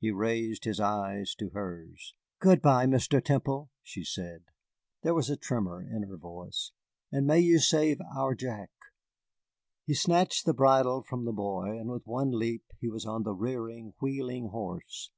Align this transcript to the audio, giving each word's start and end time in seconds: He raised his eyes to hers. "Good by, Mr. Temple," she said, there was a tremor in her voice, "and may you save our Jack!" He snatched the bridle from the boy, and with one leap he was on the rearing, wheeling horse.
He 0.00 0.10
raised 0.10 0.64
his 0.64 0.80
eyes 0.80 1.36
to 1.36 1.50
hers. 1.50 2.12
"Good 2.40 2.60
by, 2.60 2.84
Mr. 2.84 3.24
Temple," 3.24 3.70
she 3.84 4.02
said, 4.02 4.42
there 5.02 5.14
was 5.14 5.30
a 5.30 5.36
tremor 5.36 5.80
in 5.80 6.02
her 6.02 6.16
voice, 6.16 6.72
"and 7.12 7.28
may 7.28 7.38
you 7.38 7.60
save 7.60 7.98
our 8.00 8.34
Jack!" 8.34 8.70
He 9.86 9.94
snatched 9.94 10.46
the 10.46 10.52
bridle 10.52 11.04
from 11.04 11.26
the 11.26 11.32
boy, 11.32 11.78
and 11.78 11.88
with 11.90 12.08
one 12.08 12.32
leap 12.36 12.64
he 12.80 12.88
was 12.88 13.06
on 13.06 13.22
the 13.22 13.30
rearing, 13.34 13.94
wheeling 14.00 14.48
horse. 14.48 15.12